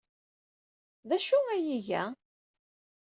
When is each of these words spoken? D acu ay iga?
D 1.07 1.11
acu 1.17 1.37
ay 1.53 1.65
iga? 1.77 2.03